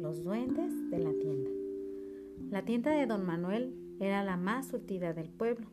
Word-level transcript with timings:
Los 0.00 0.24
duendes 0.24 0.90
de 0.90 0.98
la 0.98 1.12
tienda. 1.12 1.50
La 2.50 2.64
tienda 2.64 2.90
de 2.90 3.06
don 3.06 3.24
Manuel 3.24 3.76
era 4.00 4.24
la 4.24 4.36
más 4.36 4.66
surtida 4.66 5.12
del 5.12 5.28
pueblo. 5.28 5.68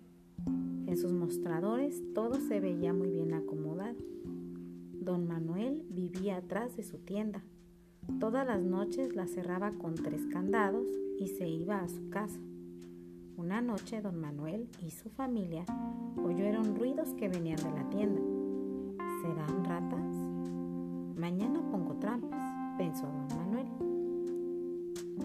En 0.86 0.96
sus 0.96 1.12
mostradores 1.12 2.04
todo 2.14 2.36
se 2.36 2.60
veía 2.60 2.94
muy 2.94 3.10
bien 3.10 3.34
acomodado. 3.34 3.98
Don 4.94 5.28
Manuel 5.28 5.88
vivía 5.90 6.38
atrás 6.38 6.78
de 6.78 6.84
su 6.84 7.00
tienda. 7.00 7.44
Todas 8.20 8.46
las 8.46 8.62
noches 8.62 9.16
la 9.16 9.26
cerraba 9.26 9.72
con 9.72 9.96
tres 9.96 10.28
candados 10.28 10.86
y 11.18 11.30
se 11.30 11.48
iba 11.50 11.80
a 11.80 11.90
su 11.90 12.12
casa. 12.12 12.40
Una 13.38 13.64
noche 13.64 14.04
don 14.04 14.22
Manuel 14.22 14.70
y 14.86 14.92
su 14.92 15.10
familia 15.10 15.66
oyeron 16.24 16.76
ruidos 16.76 17.16
que 17.16 17.28
venían 17.28 17.58
de 17.58 17.72
la 17.72 17.90
tienda. 17.90 18.22
¿Serán 19.24 19.66
ratas? 19.66 20.21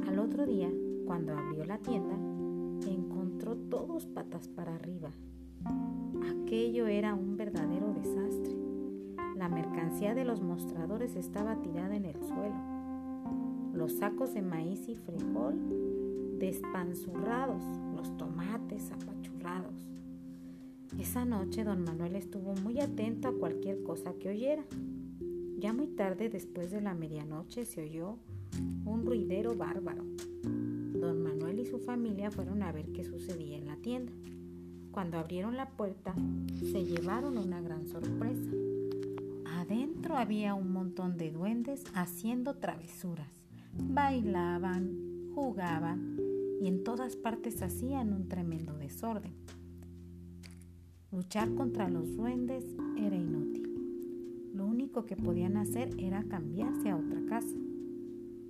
Al 0.06 0.18
otro 0.20 0.46
día, 0.46 0.70
cuando 1.04 1.36
abrió 1.36 1.64
la 1.64 1.78
tienda, 1.78 2.14
encontró 2.88 3.56
todos 3.56 4.06
patas 4.06 4.48
para 4.48 4.74
arriba. 4.74 5.10
Aquello 6.30 6.86
era 6.86 7.14
un 7.14 7.36
verdadero 7.36 7.92
desastre. 7.92 8.54
La 9.36 9.48
mercancía 9.48 10.14
de 10.14 10.24
los 10.24 10.42
mostradores 10.42 11.16
estaba 11.16 11.60
tirada 11.60 11.96
en 11.96 12.04
el 12.04 12.22
suelo. 12.22 12.54
Los 13.74 13.94
sacos 13.94 14.32
de 14.32 14.42
maíz 14.42 14.88
y 14.88 14.94
frijol 14.94 15.56
despanzurrados, 16.38 17.64
los 17.94 18.16
tomates 18.16 18.92
apachurrados. 18.92 19.88
Esa 20.98 21.24
noche 21.24 21.64
don 21.64 21.82
Manuel 21.82 22.16
estuvo 22.16 22.54
muy 22.62 22.80
atento 22.80 23.28
a 23.28 23.36
cualquier 23.36 23.82
cosa 23.82 24.14
que 24.14 24.28
oyera. 24.28 24.64
Ya 25.58 25.72
muy 25.72 25.88
tarde, 25.88 26.28
después 26.28 26.70
de 26.70 26.80
la 26.80 26.94
medianoche, 26.94 27.64
se 27.64 27.82
oyó 27.82 28.18
un 28.84 29.04
ruidero 29.04 29.54
bárbaro. 29.54 30.04
Don 30.42 31.22
Manuel 31.22 31.60
y 31.60 31.66
su 31.66 31.78
familia 31.78 32.30
fueron 32.30 32.62
a 32.62 32.72
ver 32.72 32.90
qué 32.92 33.04
sucedía 33.04 33.56
en 33.56 33.66
la 33.66 33.76
tienda. 33.76 34.12
Cuando 34.90 35.18
abrieron 35.18 35.56
la 35.56 35.70
puerta, 35.70 36.14
se 36.72 36.84
llevaron 36.84 37.36
una 37.36 37.60
gran 37.60 37.86
sorpresa. 37.86 38.50
Adentro 39.44 40.16
había 40.16 40.54
un 40.54 40.72
montón 40.72 41.16
de 41.16 41.30
duendes 41.30 41.84
haciendo 41.94 42.54
travesuras. 42.54 43.28
Bailaban, 43.74 45.32
jugaban 45.34 46.16
y 46.60 46.66
en 46.66 46.82
todas 46.82 47.16
partes 47.16 47.60
hacían 47.62 48.12
un 48.12 48.28
tremendo 48.28 48.76
desorden. 48.78 49.34
Luchar 51.12 51.54
contra 51.54 51.88
los 51.88 52.16
duendes 52.16 52.64
era 52.96 53.16
inútil. 53.16 54.50
Lo 54.54 54.66
único 54.66 55.04
que 55.04 55.16
podían 55.16 55.56
hacer 55.56 55.90
era 55.98 56.24
cambiarse 56.24 56.90
a 56.90 56.96
otra 56.96 57.20
casa. 57.26 57.56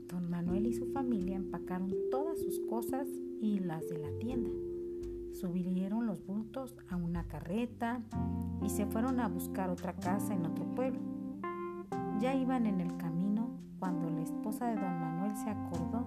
Don 0.08 0.30
Manuel 0.30 0.66
y 0.66 0.72
su 0.72 0.86
familia 0.86 1.36
empacaron 1.36 1.92
todas 2.10 2.38
sus 2.38 2.60
cosas 2.60 3.08
y 3.40 3.58
las 3.58 3.88
de 3.88 3.98
la 3.98 4.10
tienda. 4.18 4.50
Subieron 5.32 6.06
los 6.06 6.24
bultos 6.24 6.74
a 6.88 6.96
una 6.96 7.24
carreta 7.24 8.00
y 8.64 8.68
se 8.68 8.86
fueron 8.86 9.20
a 9.20 9.28
buscar 9.28 9.68
otra 9.68 9.94
casa 9.94 10.34
en 10.34 10.46
otro 10.46 10.64
pueblo. 10.74 11.00
Ya 12.20 12.34
iban 12.34 12.66
en 12.66 12.80
el 12.80 12.96
camino 12.96 13.50
cuando 13.78 14.08
la 14.10 14.22
esposa 14.22 14.68
de 14.68 14.76
don 14.76 15.00
Manuel 15.00 15.36
se 15.36 15.50
acordó 15.50 16.06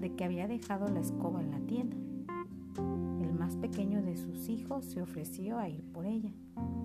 de 0.00 0.14
que 0.14 0.24
había 0.24 0.48
dejado 0.48 0.88
la 0.88 1.00
escoba 1.00 1.40
en 1.40 1.50
la 1.50 1.60
tienda. 1.60 1.96
El 3.20 3.32
más 3.34 3.56
pequeño 3.56 4.02
de 4.02 4.16
sus 4.16 4.48
hijos 4.48 4.84
se 4.84 5.02
ofreció 5.02 5.58
a 5.58 5.68
ir 5.68 5.84
por 5.92 6.06
ella. 6.06 6.32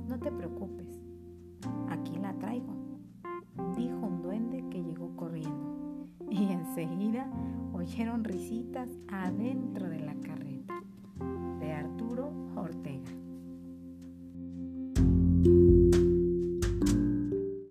No 0.07 0.19
te 0.19 0.31
preocupes, 0.31 0.62
enseguida 6.73 7.27
oyeron 7.71 8.23
risitas 8.23 8.89
adentro 9.07 9.89
de 9.89 9.99
la 9.99 10.15
carreta. 10.15 10.62